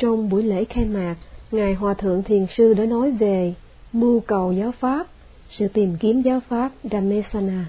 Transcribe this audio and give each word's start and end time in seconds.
Trong 0.00 0.28
buổi 0.28 0.42
lễ 0.42 0.64
khai 0.64 0.84
mạc, 0.84 1.16
Ngài 1.50 1.74
Hòa 1.74 1.94
Thượng 1.94 2.22
Thiền 2.22 2.46
Sư 2.56 2.74
đã 2.74 2.84
nói 2.84 3.10
về 3.10 3.54
mưu 3.92 4.20
cầu 4.20 4.52
giáo 4.52 4.72
Pháp, 4.72 5.06
sự 5.50 5.68
tìm 5.68 5.96
kiếm 6.00 6.22
giáo 6.22 6.40
Pháp 6.48 6.72
Dhammesana. 6.90 7.66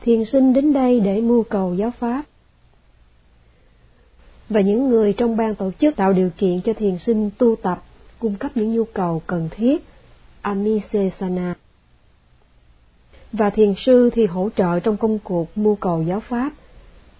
Thiền 0.00 0.24
sinh 0.24 0.52
đến 0.52 0.72
đây 0.72 1.00
để 1.00 1.20
mưu 1.20 1.42
cầu 1.42 1.74
giáo 1.74 1.90
Pháp. 1.98 2.22
Và 4.48 4.60
những 4.60 4.88
người 4.88 5.12
trong 5.12 5.36
ban 5.36 5.54
tổ 5.54 5.70
chức 5.80 5.96
tạo 5.96 6.12
điều 6.12 6.30
kiện 6.36 6.60
cho 6.60 6.72
thiền 6.72 6.98
sinh 6.98 7.30
tu 7.38 7.56
tập, 7.56 7.84
cung 8.18 8.34
cấp 8.34 8.50
những 8.54 8.72
nhu 8.74 8.84
cầu 8.84 9.22
cần 9.26 9.48
thiết, 9.50 9.84
Amisesana. 10.42 11.54
Và 13.32 13.50
thiền 13.50 13.74
sư 13.86 14.10
thì 14.14 14.26
hỗ 14.26 14.48
trợ 14.56 14.80
trong 14.80 14.96
công 14.96 15.18
cuộc 15.18 15.58
mưu 15.58 15.74
cầu 15.74 16.02
giáo 16.02 16.20
Pháp, 16.20 16.52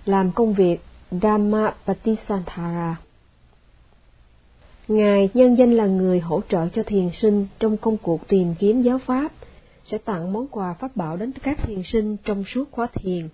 làm 0.05 0.33
công 0.33 0.55
việc 0.55 0.81
Dhamma 1.23 1.75
Patisantara. 1.87 2.97
Ngài 4.89 5.29
nhân 5.35 5.55
danh 5.55 5.73
là 5.73 5.87
người 5.87 6.21
hỗ 6.21 6.41
trợ 6.49 6.69
cho 6.69 6.83
thiền 6.83 7.11
sinh 7.13 7.47
trong 7.59 7.77
công 7.77 7.97
cuộc 7.97 8.29
tìm 8.29 8.55
kiếm 8.59 8.83
giáo 8.83 8.99
Pháp, 8.99 9.33
sẽ 9.85 9.99
tặng 9.99 10.33
món 10.33 10.47
quà 10.47 10.73
Pháp 10.73 10.97
bảo 10.97 11.17
đến 11.17 11.33
các 11.43 11.59
thiền 11.63 11.83
sinh 11.83 12.17
trong 12.25 12.45
suốt 12.45 12.65
khóa 12.71 12.87
thiền. 12.95 13.29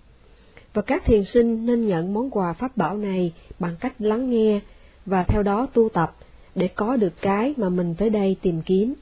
Và 0.73 0.81
các 0.81 1.05
thiền 1.05 1.23
sinh 1.23 1.65
nên 1.65 1.87
nhận 1.87 2.13
món 2.13 2.29
quà 2.29 2.53
Pháp 2.53 2.77
bảo 2.77 2.97
này 2.97 3.33
bằng 3.59 3.75
cách 3.79 3.93
lắng 3.99 4.29
nghe 4.29 4.59
và 5.05 5.23
theo 5.23 5.43
đó 5.43 5.67
tu 5.73 5.89
tập 5.89 6.15
để 6.55 6.67
có 6.67 6.95
được 6.95 7.13
cái 7.21 7.53
mà 7.57 7.69
mình 7.69 7.95
tới 7.97 8.09
đây 8.09 8.35
tìm 8.41 8.61
kiếm. 8.61 8.93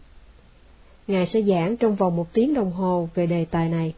Ngài 1.07 1.25
sẽ 1.27 1.41
giảng 1.41 1.77
trong 1.77 1.95
vòng 1.95 2.15
một 2.15 2.33
tiếng 2.33 2.53
đồng 2.53 2.71
hồ 2.71 3.09
về 3.15 3.25
đề 3.25 3.45
tài 3.45 3.69
này. 3.69 3.93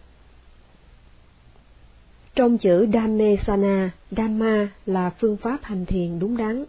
Trong 2.41 2.58
chữ 2.58 2.88
Dhammesana, 2.94 3.91
Dhamma 4.12 4.70
là 4.86 5.09
phương 5.09 5.38
pháp 5.38 5.59
hành 5.63 5.86
thiền 5.86 6.20
đúng 6.20 6.38
đắn. 6.38 6.66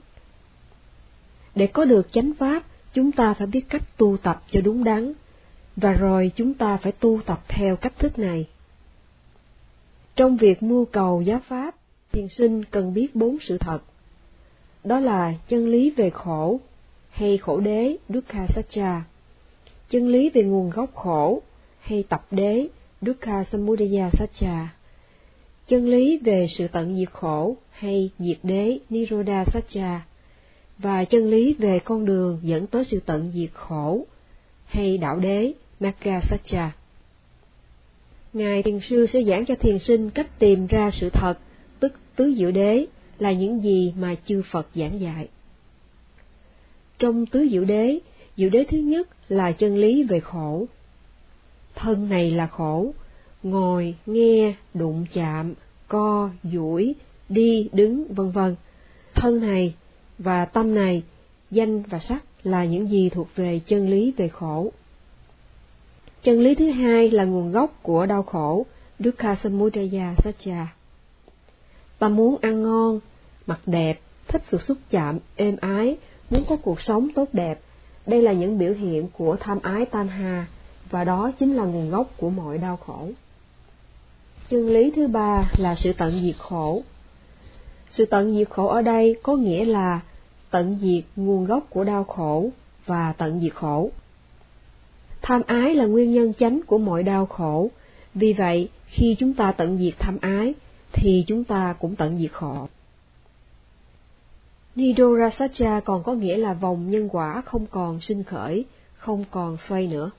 Để 1.54 1.66
có 1.66 1.84
được 1.84 2.12
chánh 2.12 2.32
pháp, 2.38 2.62
chúng 2.94 3.12
ta 3.12 3.34
phải 3.34 3.46
biết 3.46 3.64
cách 3.68 3.96
tu 3.96 4.16
tập 4.16 4.42
cho 4.50 4.60
đúng 4.60 4.84
đắn, 4.84 5.12
và 5.76 5.92
rồi 5.92 6.32
chúng 6.34 6.54
ta 6.54 6.76
phải 6.76 6.92
tu 6.92 7.20
tập 7.26 7.44
theo 7.48 7.76
cách 7.76 7.98
thức 7.98 8.18
này. 8.18 8.46
Trong 10.16 10.36
việc 10.36 10.62
mưu 10.62 10.84
cầu 10.84 11.22
giáo 11.22 11.40
pháp, 11.48 11.74
thiền 12.12 12.28
sinh 12.28 12.64
cần 12.64 12.94
biết 12.94 13.14
bốn 13.14 13.36
sự 13.40 13.58
thật. 13.58 13.78
Đó 14.84 15.00
là 15.00 15.34
chân 15.48 15.68
lý 15.68 15.90
về 15.90 16.10
khổ, 16.10 16.60
hay 17.10 17.38
khổ 17.38 17.60
đế 17.60 17.96
Dukkha 18.08 18.46
Satcha, 18.54 19.02
chân 19.90 20.08
lý 20.08 20.30
về 20.30 20.42
nguồn 20.42 20.70
gốc 20.70 20.94
khổ, 20.94 21.42
hay 21.80 22.04
tập 22.08 22.26
đế 22.30 22.68
Dukkha 23.02 23.44
Samudaya 23.52 24.10
Satcha, 24.12 24.68
chân 25.68 25.88
lý 25.88 26.18
về 26.18 26.46
sự 26.58 26.68
tận 26.68 26.96
diệt 26.96 27.10
khổ, 27.12 27.56
hay 27.70 28.10
diệt 28.18 28.38
đế 28.42 28.78
Niroda 28.90 29.44
Satcha, 29.44 30.00
và 30.78 31.04
chân 31.04 31.30
lý 31.30 31.54
về 31.54 31.78
con 31.78 32.04
đường 32.04 32.40
dẫn 32.42 32.66
tới 32.66 32.84
sự 32.84 33.00
tận 33.06 33.32
diệt 33.34 33.50
khổ, 33.52 34.06
hay 34.66 34.98
đạo 34.98 35.18
đế 35.18 35.52
Magga 35.80 36.20
Satcha. 36.30 36.72
Ngài 38.32 38.62
Thiền 38.62 38.80
Sư 38.80 39.06
sẽ 39.06 39.22
giảng 39.22 39.46
cho 39.46 39.54
thiền 39.54 39.78
sinh 39.78 40.10
cách 40.10 40.38
tìm 40.38 40.66
ra 40.66 40.90
sự 40.92 41.10
thật, 41.10 41.38
tức 41.80 41.92
tứ 42.16 42.34
diệu 42.38 42.50
đế, 42.50 42.86
là 43.18 43.32
những 43.32 43.62
gì 43.62 43.94
mà 43.98 44.14
chư 44.26 44.42
Phật 44.50 44.68
giảng 44.74 45.00
dạy. 45.00 45.28
Trong 46.98 47.26
tứ 47.26 47.48
diệu 47.50 47.64
đế, 47.64 47.98
diệu 48.36 48.50
đế 48.50 48.64
thứ 48.64 48.78
nhất 48.78 49.08
là 49.28 49.52
chân 49.52 49.76
lý 49.76 50.02
về 50.02 50.20
khổ. 50.20 50.66
Thân 51.74 52.08
này 52.08 52.30
là 52.30 52.46
khổ, 52.46 52.92
ngồi, 53.42 53.94
nghe, 54.06 54.54
đụng 54.74 55.06
chạm, 55.14 55.54
co, 55.88 56.30
duỗi, 56.42 56.94
đi, 57.28 57.68
đứng, 57.72 58.14
vân 58.14 58.30
vân. 58.30 58.56
Thân 59.14 59.40
này 59.40 59.74
và 60.18 60.44
tâm 60.44 60.74
này, 60.74 61.02
danh 61.50 61.82
và 61.82 61.98
sắc 61.98 62.24
là 62.42 62.64
những 62.64 62.90
gì 62.90 63.08
thuộc 63.08 63.28
về 63.36 63.60
chân 63.66 63.88
lý 63.88 64.12
về 64.16 64.28
khổ. 64.28 64.72
Chân 66.22 66.40
lý 66.40 66.54
thứ 66.54 66.70
hai 66.70 67.10
là 67.10 67.24
nguồn 67.24 67.52
gốc 67.52 67.78
của 67.82 68.06
đau 68.06 68.22
khổ, 68.22 68.66
Dukkha 68.98 69.36
Samudaya 69.42 70.14
Satcha. 70.24 70.66
Ta 71.98 72.08
muốn 72.08 72.36
ăn 72.40 72.62
ngon, 72.62 73.00
mặc 73.46 73.60
đẹp, 73.66 74.00
thích 74.28 74.42
sự 74.50 74.58
xúc 74.58 74.78
chạm, 74.90 75.18
êm 75.36 75.56
ái, 75.60 75.96
muốn 76.30 76.44
có 76.48 76.56
cuộc 76.56 76.80
sống 76.80 77.08
tốt 77.14 77.28
đẹp. 77.32 77.60
Đây 78.06 78.22
là 78.22 78.32
những 78.32 78.58
biểu 78.58 78.72
hiện 78.72 79.08
của 79.18 79.36
tham 79.40 79.58
ái 79.62 79.86
tanha, 79.86 80.46
và 80.90 81.04
đó 81.04 81.30
chính 81.38 81.54
là 81.54 81.64
nguồn 81.64 81.90
gốc 81.90 82.10
của 82.16 82.30
mọi 82.30 82.58
đau 82.58 82.76
khổ. 82.76 83.08
Chân 84.52 84.68
lý 84.68 84.90
thứ 84.96 85.06
ba 85.06 85.50
là 85.56 85.74
sự 85.74 85.92
tận 85.92 86.20
diệt 86.22 86.36
khổ. 86.38 86.82
Sự 87.90 88.04
tận 88.04 88.34
diệt 88.34 88.50
khổ 88.50 88.66
ở 88.66 88.82
đây 88.82 89.16
có 89.22 89.36
nghĩa 89.36 89.64
là 89.64 90.00
tận 90.50 90.78
diệt 90.80 91.04
nguồn 91.16 91.44
gốc 91.44 91.66
của 91.70 91.84
đau 91.84 92.04
khổ 92.04 92.50
và 92.86 93.12
tận 93.12 93.40
diệt 93.40 93.54
khổ. 93.54 93.90
Tham 95.22 95.42
ái 95.46 95.74
là 95.74 95.84
nguyên 95.84 96.12
nhân 96.12 96.32
chánh 96.34 96.60
của 96.66 96.78
mọi 96.78 97.02
đau 97.02 97.26
khổ, 97.26 97.70
vì 98.14 98.32
vậy 98.32 98.68
khi 98.86 99.16
chúng 99.18 99.34
ta 99.34 99.52
tận 99.52 99.78
diệt 99.78 99.94
tham 99.98 100.18
ái, 100.20 100.54
thì 100.92 101.24
chúng 101.26 101.44
ta 101.44 101.74
cũng 101.78 101.96
tận 101.96 102.18
diệt 102.18 102.32
khổ. 102.32 102.68
Nidorasatcha 104.74 105.80
còn 105.80 106.02
có 106.02 106.12
nghĩa 106.12 106.36
là 106.36 106.52
vòng 106.52 106.90
nhân 106.90 107.08
quả 107.12 107.42
không 107.44 107.66
còn 107.66 108.00
sinh 108.00 108.24
khởi, 108.24 108.64
không 108.94 109.24
còn 109.30 109.56
xoay 109.68 109.86
nữa. 109.86 110.10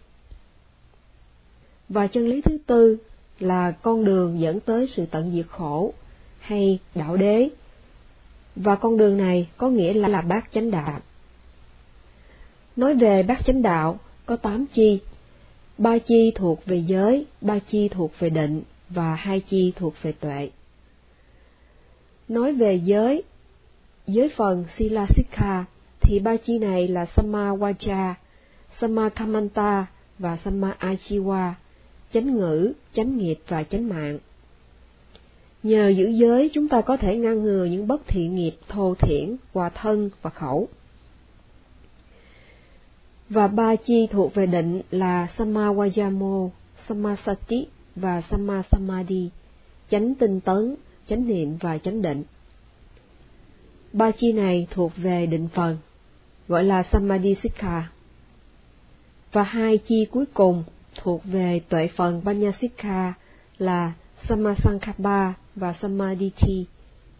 Và 1.89 2.07
chân 2.07 2.27
lý 2.27 2.41
thứ 2.41 2.57
tư 2.65 2.97
là 3.39 3.71
con 3.71 4.05
đường 4.05 4.39
dẫn 4.39 4.59
tới 4.59 4.88
sự 4.88 5.05
tận 5.05 5.31
diệt 5.31 5.45
khổ, 5.49 5.94
hay 6.39 6.79
đạo 6.95 7.17
đế. 7.17 7.49
Và 8.55 8.75
con 8.75 8.97
đường 8.97 9.17
này 9.17 9.47
có 9.57 9.69
nghĩa 9.69 9.94
là, 9.94 10.07
là 10.07 10.21
bát 10.21 10.49
chánh 10.53 10.71
đạo. 10.71 10.99
Nói 12.75 12.95
về 12.95 13.23
bát 13.23 13.45
chánh 13.45 13.61
đạo, 13.61 13.99
có 14.25 14.35
tám 14.35 14.66
chi. 14.73 14.99
Ba 15.77 15.97
chi 15.97 16.31
thuộc 16.35 16.66
về 16.66 16.77
giới, 16.77 17.25
ba 17.41 17.59
chi 17.59 17.88
thuộc 17.88 18.11
về 18.19 18.29
định, 18.29 18.61
và 18.89 19.16
hai 19.16 19.39
chi 19.39 19.73
thuộc 19.75 19.94
về 20.01 20.11
tuệ. 20.11 20.50
Nói 22.27 22.53
về 22.53 22.75
giới, 22.75 23.23
giới 24.07 24.29
phần 24.35 24.65
Sila 24.77 25.05
Sikha, 25.15 25.65
thì 26.01 26.19
ba 26.19 26.35
chi 26.38 26.59
này 26.59 26.88
là 26.88 27.05
Samma 27.05 27.55
Vacha, 27.55 28.15
Samma 28.81 29.09
Kamanta 29.09 29.85
và 30.19 30.38
Samma 30.45 30.75
Achiwa, 30.79 31.51
chánh 32.13 32.35
ngữ, 32.35 32.73
chánh 32.96 33.18
nghiệp 33.18 33.40
và 33.48 33.64
chánh 33.64 33.90
mạng. 33.90 34.20
Nhờ 35.64 35.90
giữ 35.90 36.08
giới, 36.09 36.50
chúng 36.54 36.68
ta 36.68 36.81
có 36.81 36.98
thể 36.98 37.18
ngăn 37.18 37.44
ngừa 37.44 37.66
những 37.66 37.88
bất 37.88 38.08
thiện 38.08 38.36
nghiệp 38.36 38.56
thô 38.68 38.96
thiển 38.96 39.36
qua 39.54 39.70
thân 39.70 40.09
và 40.22 40.30
khẩu. 40.30 40.68
Và 43.30 43.48
ba 43.48 43.76
chi 43.76 44.08
thuộc 44.12 44.34
về 44.34 44.46
định 44.46 44.81
là 44.92 45.28
Samawayamo, 45.38 46.50
Samasati 46.88 47.68
và 47.96 48.22
samasamadhi, 48.31 49.30
chánh 49.90 50.16
tinh 50.16 50.40
tấn, 50.40 50.75
chánh 51.10 51.28
niệm 51.28 51.58
và 51.60 51.78
chánh 51.78 52.02
định. 52.02 52.24
Ba 53.94 54.12
chi 54.12 54.31
này 54.31 54.68
thuộc 54.72 54.92
về 54.98 55.25
định 55.25 55.48
phần, 55.54 55.78
gọi 56.48 56.64
là 56.64 56.84
Samadhi 56.92 57.36
Sikha. 57.44 57.92
Và 59.31 59.44
hai 59.44 59.78
chi 59.78 60.06
cuối 60.12 60.25
cùng 60.34 60.64
thuộc 60.96 61.22
về 61.24 61.62
tuệ 61.70 61.90
phần 61.96 62.22
Banyasika 62.24 63.14
là 63.58 63.94
Samasankhapa 64.30 65.34
và 65.56 65.76
Samadhi, 65.81 66.31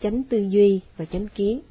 chánh 0.02 0.24
tư 0.24 0.38
duy 0.38 0.80
và 0.98 1.06
chánh 1.06 1.28
kiến. 1.28 1.62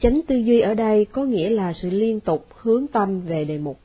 Chánh 0.00 0.20
tư 0.26 0.36
duy 0.36 0.60
ở 0.60 0.74
đây 0.74 1.04
có 1.04 1.24
nghĩa 1.24 1.50
là 1.50 1.72
sự 1.72 1.90
liên 1.90 2.20
tục 2.20 2.46
hướng 2.56 2.86
tâm 2.86 3.20
về 3.20 3.44
đề 3.44 3.58
mục. 3.58 3.78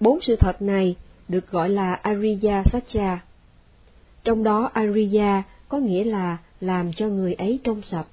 Bốn 0.00 0.18
sự 0.22 0.36
thật 0.36 0.62
này 0.62 0.96
được 1.28 1.50
gọi 1.50 1.68
là 1.68 1.94
Ariya 1.94 2.62
Satcha. 2.72 3.24
Trong 4.24 4.44
đó 4.44 4.70
Ariya 4.74 5.42
có 5.68 5.78
nghĩa 5.78 6.04
là 6.04 6.38
làm 6.60 6.92
cho 6.92 7.08
người 7.08 7.34
ấy 7.34 7.60
trong 7.64 7.82
sạch, 7.82 8.06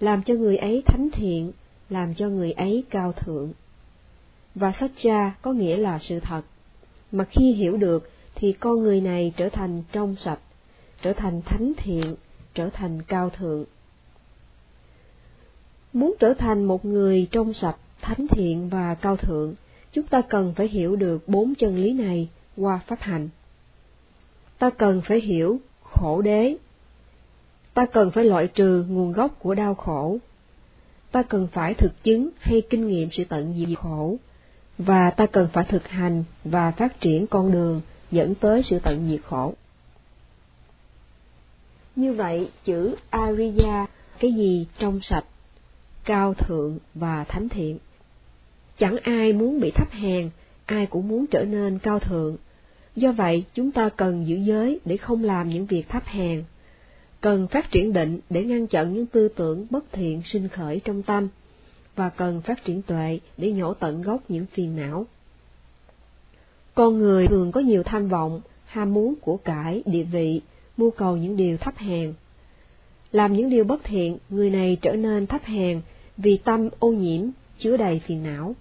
làm 0.00 0.22
cho 0.22 0.34
người 0.34 0.56
ấy 0.56 0.82
thánh 0.86 1.08
thiện, 1.12 1.52
làm 1.90 2.14
cho 2.14 2.28
người 2.28 2.52
ấy 2.52 2.84
cao 2.90 3.12
thượng. 3.12 3.52
Và 4.54 4.72
Satcha 4.80 5.34
có 5.42 5.52
nghĩa 5.52 5.76
là 5.76 5.98
sự 6.02 6.20
thật, 6.20 6.42
mà 7.12 7.24
khi 7.24 7.52
hiểu 7.52 7.76
được 7.76 8.10
thì 8.34 8.52
con 8.52 8.82
người 8.82 9.00
này 9.00 9.32
trở 9.36 9.48
thành 9.48 9.82
trong 9.92 10.16
sạch, 10.24 10.40
trở 11.02 11.12
thành 11.12 11.42
thánh 11.42 11.72
thiện, 11.76 12.14
trở 12.54 12.68
thành 12.70 13.02
cao 13.02 13.30
thượng. 13.30 13.64
Muốn 15.92 16.14
trở 16.20 16.34
thành 16.34 16.64
một 16.64 16.84
người 16.84 17.28
trong 17.30 17.54
sạch, 17.54 17.76
thánh 18.00 18.26
thiện 18.30 18.68
và 18.68 18.94
cao 18.94 19.16
thượng, 19.16 19.54
chúng 19.92 20.06
ta 20.06 20.20
cần 20.20 20.54
phải 20.56 20.68
hiểu 20.68 20.96
được 20.96 21.28
bốn 21.28 21.54
chân 21.54 21.76
lý 21.76 21.92
này 21.92 22.28
qua 22.56 22.80
pháp 22.86 23.00
hành. 23.00 23.28
Ta 24.58 24.70
cần 24.70 25.02
phải 25.06 25.20
hiểu 25.20 25.60
khổ 25.82 26.22
đế. 26.22 26.56
Ta 27.74 27.86
cần 27.86 28.10
phải 28.10 28.24
loại 28.24 28.48
trừ 28.48 28.84
nguồn 28.88 29.12
gốc 29.12 29.38
của 29.38 29.54
đau 29.54 29.74
khổ. 29.74 30.18
Ta 31.12 31.22
cần 31.22 31.48
phải 31.52 31.74
thực 31.74 32.02
chứng 32.02 32.30
hay 32.38 32.62
kinh 32.70 32.88
nghiệm 32.88 33.08
sự 33.12 33.24
tận 33.24 33.54
diệt 33.58 33.78
khổ. 33.78 34.16
Và 34.78 35.10
ta 35.10 35.26
cần 35.26 35.48
phải 35.52 35.64
thực 35.64 35.88
hành 35.88 36.24
và 36.44 36.70
phát 36.70 37.00
triển 37.00 37.26
con 37.26 37.52
đường 37.52 37.80
dẫn 38.10 38.34
tới 38.34 38.62
sự 38.64 38.78
tận 38.78 39.08
diệt 39.10 39.20
khổ. 39.24 39.54
Như 41.96 42.12
vậy, 42.12 42.50
chữ 42.64 42.94
Ariya 43.10 43.86
cái 44.20 44.32
gì 44.32 44.66
trong 44.78 45.00
sạch, 45.02 45.24
cao 46.04 46.34
thượng 46.34 46.78
và 46.94 47.24
thánh 47.24 47.48
thiện. 47.48 47.78
Chẳng 48.78 48.96
ai 49.02 49.32
muốn 49.32 49.60
bị 49.60 49.70
thấp 49.70 49.90
hèn, 49.90 50.30
ai 50.66 50.86
cũng 50.86 51.08
muốn 51.08 51.26
trở 51.26 51.44
nên 51.44 51.78
cao 51.78 51.98
thượng. 51.98 52.36
Do 52.96 53.12
vậy, 53.12 53.44
chúng 53.54 53.70
ta 53.70 53.88
cần 53.88 54.26
giữ 54.26 54.36
giới 54.36 54.80
để 54.84 54.96
không 54.96 55.24
làm 55.24 55.48
những 55.48 55.66
việc 55.66 55.88
thấp 55.88 56.06
hèn. 56.06 56.44
Cần 57.20 57.48
phát 57.48 57.70
triển 57.70 57.92
định 57.92 58.20
để 58.30 58.44
ngăn 58.44 58.66
chặn 58.66 58.92
những 58.92 59.06
tư 59.06 59.28
tưởng 59.28 59.66
bất 59.70 59.84
thiện 59.92 60.22
sinh 60.24 60.48
khởi 60.48 60.80
trong 60.84 61.02
tâm, 61.02 61.28
và 61.96 62.08
cần 62.08 62.40
phát 62.40 62.64
triển 62.64 62.82
tuệ 62.82 63.20
để 63.36 63.52
nhổ 63.52 63.74
tận 63.74 64.02
gốc 64.02 64.22
những 64.28 64.46
phiền 64.46 64.76
não. 64.76 65.06
Con 66.74 66.98
người 66.98 67.26
thường 67.26 67.52
có 67.52 67.60
nhiều 67.60 67.82
tham 67.82 68.08
vọng, 68.08 68.40
ham 68.66 68.94
muốn 68.94 69.14
của 69.20 69.36
cải, 69.36 69.82
địa 69.86 70.02
vị, 70.02 70.40
mưu 70.76 70.90
cầu 70.90 71.16
những 71.16 71.36
điều 71.36 71.56
thấp 71.56 71.76
hèn. 71.76 72.14
Làm 73.12 73.32
những 73.32 73.50
điều 73.50 73.64
bất 73.64 73.84
thiện, 73.84 74.18
người 74.28 74.50
này 74.50 74.76
trở 74.82 74.92
nên 74.92 75.26
thấp 75.26 75.44
hèn 75.44 75.80
vì 76.16 76.36
tâm 76.36 76.68
ô 76.78 76.88
nhiễm, 76.88 77.22
chứa 77.58 77.76
đầy 77.76 78.00
phiền 78.06 78.22
não. 78.22 78.54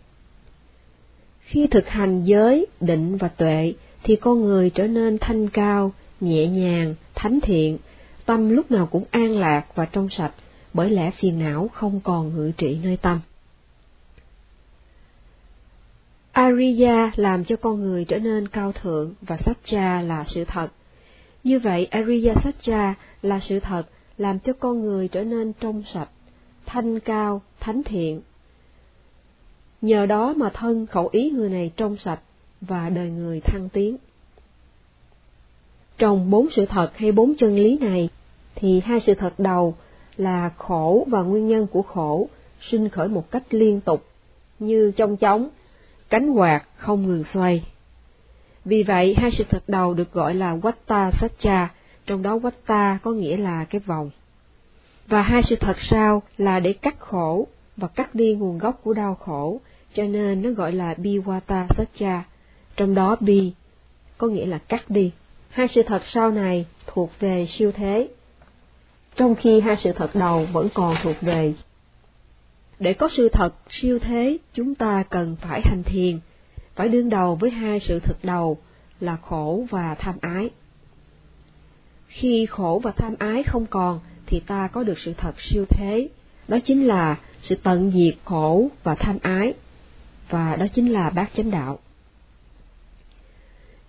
Khi 1.39 1.67
thực 1.67 1.87
hành 1.87 2.23
giới, 2.23 2.65
định 2.79 3.17
và 3.17 3.27
tuệ, 3.27 3.73
thì 4.03 4.15
con 4.15 4.45
người 4.45 4.69
trở 4.69 4.87
nên 4.87 5.17
thanh 5.17 5.47
cao, 5.47 5.91
nhẹ 6.21 6.47
nhàng, 6.47 6.95
thánh 7.15 7.39
thiện, 7.41 7.77
tâm 8.25 8.49
lúc 8.49 8.71
nào 8.71 8.87
cũng 8.91 9.03
an 9.11 9.37
lạc 9.37 9.65
và 9.75 9.85
trong 9.85 10.09
sạch, 10.09 10.33
bởi 10.73 10.89
lẽ 10.89 11.11
phiền 11.11 11.39
não 11.39 11.69
không 11.73 11.99
còn 12.03 12.35
ngự 12.35 12.51
trị 12.57 12.79
nơi 12.83 12.97
tâm. 12.97 13.19
Ariya 16.31 17.11
làm 17.15 17.45
cho 17.45 17.55
con 17.55 17.81
người 17.81 18.05
trở 18.05 18.19
nên 18.19 18.47
cao 18.47 18.71
thượng 18.71 19.13
và 19.21 19.37
Satcha 19.37 20.01
là 20.01 20.25
sự 20.27 20.45
thật. 20.45 20.67
Như 21.43 21.59
vậy, 21.59 21.85
Ariya 21.85 22.33
Satcha 22.43 22.93
là 23.21 23.39
sự 23.39 23.59
thật 23.59 23.83
làm 24.17 24.39
cho 24.39 24.53
con 24.53 24.81
người 24.81 25.07
trở 25.07 25.23
nên 25.23 25.53
trong 25.53 25.83
sạch, 25.93 26.09
thanh 26.65 26.99
cao, 26.99 27.41
thánh 27.59 27.83
thiện. 27.83 28.21
Nhờ 29.81 30.05
đó 30.05 30.33
mà 30.37 30.49
thân 30.53 30.85
khẩu 30.85 31.09
ý 31.11 31.29
người 31.29 31.49
này 31.49 31.71
trong 31.77 31.97
sạch 31.97 32.19
và 32.61 32.89
đời 32.89 33.09
người 33.09 33.39
thăng 33.39 33.69
tiến. 33.69 33.97
Trong 35.97 36.29
bốn 36.29 36.47
sự 36.51 36.65
thật 36.65 36.91
hay 36.95 37.11
bốn 37.11 37.35
chân 37.35 37.55
lý 37.55 37.77
này, 37.77 38.09
thì 38.55 38.79
hai 38.79 38.99
sự 38.99 39.13
thật 39.13 39.33
đầu 39.37 39.75
là 40.17 40.49
khổ 40.57 41.05
và 41.09 41.21
nguyên 41.21 41.47
nhân 41.47 41.67
của 41.67 41.81
khổ 41.81 42.27
sinh 42.61 42.89
khởi 42.89 43.07
một 43.07 43.31
cách 43.31 43.43
liên 43.49 43.81
tục, 43.81 44.05
như 44.59 44.91
trong 44.95 45.17
chóng, 45.17 45.49
cánh 46.09 46.31
quạt 46.31 46.63
không 46.77 47.07
ngừng 47.07 47.23
xoay. 47.33 47.65
Vì 48.65 48.83
vậy, 48.83 49.15
hai 49.17 49.31
sự 49.31 49.43
thật 49.49 49.63
đầu 49.67 49.93
được 49.93 50.13
gọi 50.13 50.33
là 50.33 50.55
Vatta 50.55 51.11
Satcha, 51.21 51.69
trong 52.05 52.21
đó 52.21 52.37
Vatta 52.37 52.99
có 53.03 53.11
nghĩa 53.11 53.37
là 53.37 53.65
cái 53.65 53.81
vòng. 53.85 54.09
Và 55.07 55.21
hai 55.21 55.43
sự 55.43 55.55
thật 55.55 55.77
sau 55.81 56.21
là 56.37 56.59
để 56.59 56.73
cắt 56.73 56.99
khổ 56.99 57.47
và 57.77 57.87
cắt 57.87 58.15
đi 58.15 58.33
nguồn 58.35 58.57
gốc 58.57 58.79
của 58.83 58.93
đau 58.93 59.15
khổ, 59.15 59.61
cho 59.93 60.03
nên 60.03 60.41
nó 60.41 60.49
gọi 60.49 60.71
là 60.71 60.93
Biwata 60.93 61.67
Satcha, 61.77 62.23
trong 62.75 62.95
đó 62.95 63.15
Bi 63.19 63.53
có 64.17 64.27
nghĩa 64.27 64.45
là 64.45 64.57
cắt 64.57 64.89
đi. 64.89 65.11
Hai 65.49 65.67
sự 65.67 65.83
thật 65.83 66.01
sau 66.13 66.31
này 66.31 66.65
thuộc 66.87 67.11
về 67.19 67.47
siêu 67.49 67.71
thế, 67.71 68.07
trong 69.15 69.35
khi 69.35 69.59
hai 69.59 69.77
sự 69.77 69.91
thật 69.91 70.15
đầu 70.15 70.47
vẫn 70.51 70.69
còn 70.73 70.95
thuộc 71.03 71.15
về. 71.21 71.53
Để 72.79 72.93
có 72.93 73.09
sự 73.17 73.29
thật 73.29 73.53
siêu 73.69 73.99
thế, 73.99 74.37
chúng 74.53 74.75
ta 74.75 75.03
cần 75.09 75.35
phải 75.41 75.61
hành 75.65 75.83
thiền, 75.85 76.19
phải 76.75 76.89
đương 76.89 77.09
đầu 77.09 77.35
với 77.35 77.49
hai 77.49 77.79
sự 77.79 77.99
thật 77.99 78.17
đầu 78.23 78.57
là 78.99 79.15
khổ 79.15 79.65
và 79.69 79.95
tham 79.95 80.15
ái. 80.21 80.49
Khi 82.07 82.45
khổ 82.45 82.81
và 82.83 82.91
tham 82.91 83.15
ái 83.19 83.43
không 83.43 83.65
còn, 83.65 83.99
thì 84.25 84.39
ta 84.39 84.67
có 84.67 84.83
được 84.83 84.99
sự 84.99 85.13
thật 85.17 85.35
siêu 85.39 85.65
thế, 85.69 86.09
đó 86.47 86.57
chính 86.65 86.87
là 86.87 87.17
sự 87.41 87.55
tận 87.63 87.91
diệt 87.91 88.15
khổ 88.25 88.67
và 88.83 88.95
tham 88.95 89.17
ái, 89.21 89.53
và 90.29 90.55
đó 90.55 90.65
chính 90.75 90.93
là 90.93 91.09
bát 91.09 91.29
chánh 91.37 91.51
đạo. 91.51 91.79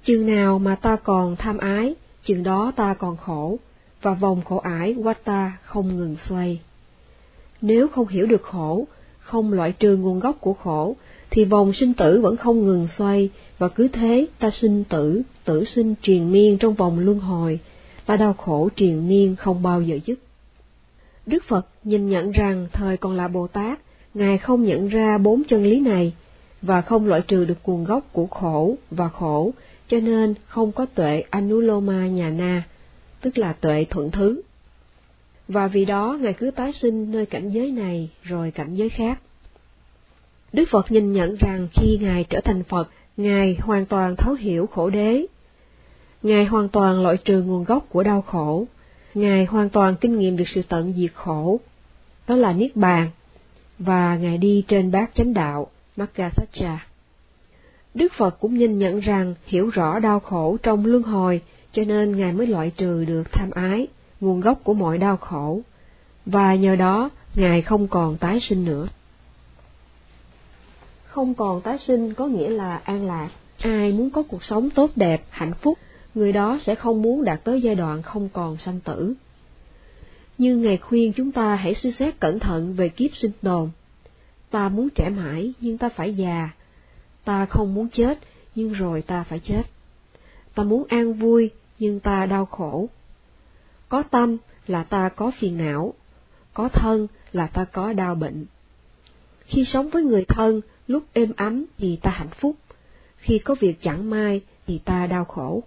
Chừng 0.05 0.27
nào 0.27 0.59
mà 0.59 0.75
ta 0.75 0.97
còn 0.97 1.37
tham 1.37 1.59
ái, 1.59 1.95
chừng 2.25 2.43
đó 2.43 2.73
ta 2.77 2.95
còn 2.95 3.17
khổ, 3.17 3.59
và 4.05 4.15
vòng 4.15 4.43
khổ 4.45 4.57
ải 4.57 4.95
Wata 4.95 5.51
không 5.63 5.97
ngừng 5.97 6.17
xoay. 6.29 6.61
Nếu 7.61 7.89
không 7.89 8.09
hiểu 8.09 8.27
được 8.27 8.43
khổ, 8.43 8.87
không 9.19 9.53
loại 9.53 9.73
trừ 9.73 9.97
nguồn 9.97 10.21
gốc 10.21 10.37
của 10.41 10.55
khổ, 10.55 10.97
thì 11.31 11.45
vòng 11.45 11.73
sinh 11.73 11.95
tử 11.95 12.21
vẫn 12.21 12.37
không 12.37 12.67
ngừng 12.67 12.89
xoay, 12.99 13.31
và 13.59 13.69
cứ 13.69 13.89
thế 13.89 14.27
ta 14.39 14.51
sinh 14.51 14.85
tử, 14.85 15.23
tử 15.45 15.65
sinh 15.65 15.95
triền 16.03 16.33
miên 16.33 16.59
trong 16.59 16.75
vòng 16.75 16.99
luân 16.99 17.19
hồi, 17.19 17.59
ta 18.07 18.17
đau 18.17 18.33
khổ 18.33 18.69
triền 18.77 19.09
miên 19.09 19.37
không 19.37 19.63
bao 19.63 19.83
giờ 19.83 19.99
dứt. 20.07 20.19
Đức 21.27 21.45
Phật 21.45 21.67
nhìn 21.85 22.09
nhận 22.09 22.31
rằng 22.31 22.69
thời 22.73 22.97
còn 22.97 23.13
là 23.17 23.29
Bồ 23.29 23.47
Tát, 23.47 23.79
Ngài 24.15 24.39
không 24.39 24.63
nhận 24.63 24.89
ra 24.89 25.19
bốn 25.19 25.43
chân 25.45 25.65
lý 25.65 25.81
này, 25.81 26.13
và 26.63 26.81
không 26.81 27.07
loại 27.07 27.21
trừ 27.21 27.45
được 27.45 27.59
nguồn 27.67 27.85
gốc 27.85 28.05
của 28.13 28.27
khổ 28.27 28.75
và 28.91 29.09
khổ, 29.09 29.53
cho 29.89 30.01
nên 30.01 30.35
không 30.47 30.73
có 30.73 30.87
tuệ 30.87 31.25
Anuloma 31.31 32.07
nhà 32.07 32.31
na, 32.31 32.63
tức 33.25 33.39
là 33.39 33.53
tuệ 33.53 33.85
thuận 33.91 34.11
thứ. 34.11 34.43
Và 35.49 35.67
vì 35.67 35.85
đó 35.85 36.19
Ngài 36.21 36.33
cứ 36.33 36.51
tái 36.51 36.73
sinh 36.73 37.11
nơi 37.11 37.27
cảnh 37.27 37.51
giới 37.51 37.71
này 37.71 38.11
rồi 38.23 38.51
cảnh 38.51 38.75
giới 38.75 38.89
khác. 38.89 39.21
Đức 40.53 40.65
Phật 40.71 40.93
nhìn 40.93 41.13
nhận 41.13 41.37
rằng 41.41 41.69
khi 41.73 41.99
Ngài 42.01 42.25
trở 42.25 42.41
thành 42.41 42.63
Phật, 42.65 42.91
Ngài 43.17 43.57
hoàn 43.61 43.87
toàn 43.87 44.17
thấu 44.17 44.35
hiểu 44.35 44.67
khổ 44.67 44.91
đế. 44.91 45.27
Ngài 46.23 46.45
hoàn 46.45 46.69
toàn 46.69 47.03
loại 47.03 47.17
trừ 47.17 47.43
nguồn 47.43 47.65
gốc 47.65 47.87
của 47.89 48.03
đau 48.03 48.23
khổ. 48.23 48.67
Ngài 49.15 49.45
hoàn 49.45 49.69
toàn 49.69 49.97
kinh 50.01 50.19
nghiệm 50.19 50.37
được 50.37 50.49
sự 50.55 50.63
tận 50.69 50.93
diệt 50.97 51.15
khổ. 51.15 51.61
Đó 52.29 52.37
là 52.37 52.53
Niết 52.53 52.77
Bàn. 52.77 53.11
Và 53.79 54.17
Ngài 54.17 54.39
đi 54.39 54.65
trên 54.69 54.91
bát 54.91 55.11
chánh 55.15 55.35
đạo, 55.35 55.71
Maggasacha. 55.97 56.87
Đức 57.95 58.13
Phật 58.17 58.41
cũng 58.41 58.59
nhìn 58.59 58.79
nhận 58.79 59.01
rằng 59.01 59.35
hiểu 59.47 59.69
rõ 59.69 59.99
đau 59.99 60.21
khổ 60.21 60.57
trong 60.63 60.87
luân 60.87 61.03
hồi, 61.03 61.41
cho 61.75 61.85
nên 61.85 62.17
Ngài 62.17 62.33
mới 62.33 62.47
loại 62.47 62.71
trừ 62.77 63.05
được 63.05 63.33
tham 63.33 63.51
ái, 63.51 63.87
nguồn 64.21 64.41
gốc 64.41 64.61
của 64.65 64.75
mọi 64.75 64.99
đau 64.99 65.17
khổ, 65.17 65.61
và 66.27 66.55
nhờ 66.55 66.77
đó 66.77 67.11
Ngài 67.35 67.63
không 67.63 67.89
còn 67.89 68.17
tái 68.17 68.41
sinh 68.41 68.65
nữa. 68.65 68.89
Không 71.05 71.35
còn 71.35 71.61
tái 71.61 71.79
sinh 71.87 72.15
có 72.15 72.27
nghĩa 72.27 72.49
là 72.49 72.77
an 72.77 73.07
lạc, 73.07 73.29
ai 73.59 73.93
muốn 73.93 74.11
có 74.11 74.23
cuộc 74.23 74.45
sống 74.45 74.71
tốt 74.71 74.91
đẹp, 74.97 75.25
hạnh 75.31 75.55
phúc, 75.55 75.79
người 76.15 76.33
đó 76.33 76.59
sẽ 76.67 76.75
không 76.75 77.03
muốn 77.03 77.25
đạt 77.25 77.45
tới 77.45 77.61
giai 77.61 77.75
đoạn 77.75 78.03
không 78.03 78.29
còn 78.33 78.57
sanh 78.57 78.81
tử. 78.81 79.15
Nhưng 80.39 80.63
Ngài 80.63 80.77
khuyên 80.77 81.13
chúng 81.13 81.33
ta 81.33 81.55
hãy 81.55 81.75
suy 81.75 81.93
xét 81.93 82.21
cẩn 82.21 82.39
thận 82.39 82.75
về 82.75 82.89
kiếp 82.89 83.11
sinh 83.17 83.33
tồn. 83.43 83.71
Ta 84.51 84.69
muốn 84.69 84.89
trẻ 84.91 85.09
mãi, 85.09 85.53
nhưng 85.61 85.79
ta 85.79 85.89
phải 85.89 86.15
già. 86.15 86.51
Ta 87.25 87.47
không 87.47 87.75
muốn 87.75 87.89
chết, 87.89 88.19
nhưng 88.55 88.73
rồi 88.73 89.03
ta 89.03 89.23
phải 89.23 89.39
chết. 89.39 89.63
Ta 90.55 90.63
muốn 90.63 90.85
an 90.89 91.13
vui, 91.13 91.51
nhưng 91.79 92.01
ta 92.01 92.27
đau 92.27 92.47
khổ. 92.47 92.89
Có 93.89 94.03
tâm 94.03 94.37
là 94.67 94.85
ta 94.85 95.09
có 95.09 95.31
phiền 95.39 95.59
não, 95.59 95.95
có 96.55 96.69
thân 96.69 97.07
là 97.33 97.47
ta 97.47 97.65
có 97.65 97.93
đau 97.93 98.15
bệnh. 98.15 98.45
Khi 99.45 99.65
sống 99.65 99.89
với 99.89 100.03
người 100.03 100.25
thân, 100.25 100.61
lúc 100.87 101.03
êm 101.13 101.33
ấm 101.37 101.65
thì 101.79 101.97
ta 101.97 102.11
hạnh 102.11 102.31
phúc, 102.41 102.57
khi 103.17 103.39
có 103.39 103.55
việc 103.61 103.83
chẳng 103.83 104.11
may 104.11 104.41
thì 104.67 104.79
ta 104.79 105.07
đau 105.07 105.25
khổ. 105.25 105.63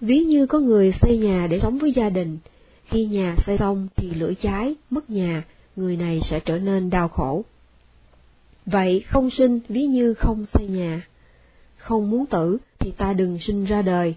Ví 0.00 0.18
như 0.18 0.46
có 0.46 0.58
người 0.58 0.92
xây 1.00 1.18
nhà 1.18 1.46
để 1.50 1.60
sống 1.60 1.78
với 1.78 1.92
gia 1.92 2.08
đình, 2.08 2.38
khi 2.84 3.06
nhà 3.06 3.34
xây 3.46 3.58
xong 3.58 3.88
thì 3.96 4.10
lửa 4.10 4.32
cháy, 4.42 4.74
mất 4.90 5.10
nhà, 5.10 5.44
người 5.76 5.96
này 5.96 6.20
sẽ 6.20 6.40
trở 6.40 6.58
nên 6.58 6.90
đau 6.90 7.08
khổ. 7.08 7.44
Vậy 8.66 9.00
không 9.00 9.30
sinh 9.30 9.60
ví 9.68 9.86
như 9.86 10.14
không 10.14 10.44
xây 10.54 10.66
nhà. 10.66 11.06
Không 11.76 12.10
muốn 12.10 12.26
tử 12.26 12.58
thì 12.78 12.92
ta 12.96 13.12
đừng 13.12 13.38
sinh 13.38 13.64
ra 13.64 13.82
đời. 13.82 14.14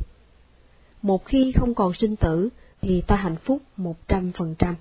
Một 1.01 1.25
khi 1.25 1.51
không 1.55 1.73
còn 1.73 1.93
sinh 1.93 2.15
tử 2.15 2.49
thì 2.81 3.01
ta 3.07 3.15
hạnh 3.15 3.35
phúc 3.35 3.61
một 3.77 4.07
trăm 4.07 4.31
phần 4.31 4.55
trăm. 4.59 4.75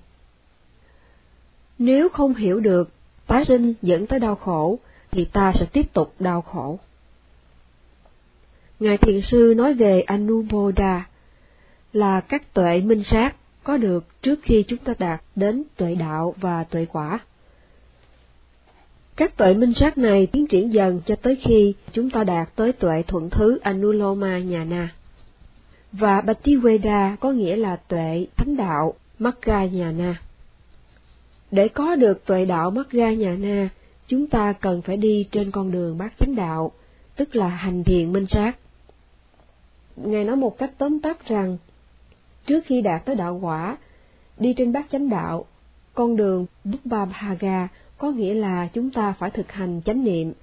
Nếu 1.79 2.09
không 2.09 2.35
hiểu 2.35 2.59
được 2.59 2.89
tái 3.27 3.45
sinh 3.45 3.73
dẫn 3.81 4.07
tới 4.07 4.19
đau 4.19 4.35
khổ, 4.35 4.79
thì 5.11 5.25
ta 5.25 5.53
sẽ 5.59 5.65
tiếp 5.65 5.93
tục 5.93 6.13
đau 6.19 6.41
khổ. 6.41 6.79
Ngài 8.79 8.97
Thiền 8.97 9.21
Sư 9.21 9.53
nói 9.57 9.73
về 9.73 10.01
Anuboda 10.01 11.07
là 11.93 12.21
các 12.21 12.53
tuệ 12.53 12.81
minh 12.81 13.03
sát 13.03 13.35
có 13.63 13.77
được 13.77 14.21
trước 14.21 14.39
khi 14.41 14.63
chúng 14.67 14.79
ta 14.79 14.93
đạt 14.99 15.21
đến 15.35 15.63
tuệ 15.75 15.95
đạo 15.95 16.35
và 16.37 16.63
tuệ 16.63 16.85
quả. 16.85 17.19
Các 19.15 19.37
tuệ 19.37 19.53
minh 19.53 19.73
sát 19.73 19.97
này 19.97 20.27
tiến 20.27 20.47
triển 20.47 20.73
dần 20.73 21.01
cho 21.05 21.15
tới 21.15 21.35
khi 21.35 21.73
chúng 21.91 22.09
ta 22.09 22.23
đạt 22.23 22.55
tới 22.55 22.71
tuệ 22.71 23.03
thuận 23.07 23.29
thứ 23.29 23.59
Anuloma 23.61 24.39
Nhà 24.39 24.63
Na. 24.63 24.89
Và 25.91 26.21
Bhattiveda 26.21 27.17
có 27.19 27.31
nghĩa 27.31 27.55
là 27.55 27.75
tuệ 27.75 28.27
thánh 28.37 28.57
đạo 28.57 28.93
Magga 29.19 29.65
Nhà 29.65 29.91
Na. 29.91 30.21
Để 31.51 31.67
có 31.67 31.95
được 31.95 32.25
tuệ 32.25 32.45
đạo 32.45 32.71
Magga 32.71 33.11
Nhà 33.11 33.35
Na, 33.39 33.69
chúng 34.07 34.27
ta 34.27 34.53
cần 34.53 34.81
phải 34.81 34.97
đi 34.97 35.27
trên 35.31 35.51
con 35.51 35.71
đường 35.71 35.97
bát 35.97 36.13
chánh 36.19 36.35
đạo, 36.35 36.71
tức 37.15 37.35
là 37.35 37.47
hành 37.47 37.83
thiện 37.83 38.13
minh 38.13 38.25
sát. 38.27 38.57
Ngài 39.95 40.23
nói 40.23 40.35
một 40.35 40.57
cách 40.57 40.71
tóm 40.77 40.99
tắt 40.99 41.27
rằng, 41.27 41.57
trước 42.45 42.63
khi 42.65 42.81
đạt 42.81 43.05
tới 43.05 43.15
đạo 43.15 43.39
quả, 43.41 43.77
Đi 44.41 44.53
trên 44.53 44.73
bát 44.73 44.85
chánh 44.91 45.09
đạo, 45.09 45.45
con 45.93 46.15
đường 46.15 46.45
Dukpa 46.63 47.05
Bhaga 47.05 47.67
có 47.97 48.11
nghĩa 48.11 48.33
là 48.33 48.67
chúng 48.73 48.89
ta 48.89 49.13
phải 49.19 49.29
thực 49.29 49.51
hành 49.51 49.81
chánh 49.85 50.03
niệm. 50.03 50.33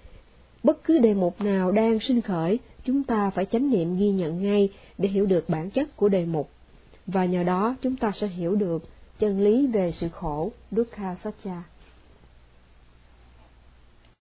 Bất 0.62 0.85
cứ 0.85 0.99
đề 0.99 1.14
mục 1.14 1.40
nào 1.40 1.71
đang 1.73 1.99
sinh 2.00 2.21
khởi, 2.21 2.59
chúng 2.88 3.02
ta 3.02 3.30
phải 3.30 3.45
chánh 3.45 3.71
niệm 3.71 3.99
ghi 3.99 4.11
nhận 4.11 4.42
ngay 4.42 4.68
để 4.99 5.09
hiểu 5.09 5.26
được 5.26 5.49
bản 5.49 5.71
chất 5.71 5.97
của 5.97 6.09
đề 6.09 6.26
mục, 6.26 6.50
và 7.07 7.25
nhờ 7.25 7.42
đó 7.42 7.76
chúng 7.83 7.97
ta 7.97 8.12
sẽ 8.21 8.26
hiểu 8.26 8.54
được 8.54 8.88
chân 9.18 9.40
lý 9.40 9.66
về 9.66 9.92
sự 10.00 10.09
khổ, 10.09 10.52
Dukkha 10.71 11.16
Satcha. 11.25 11.62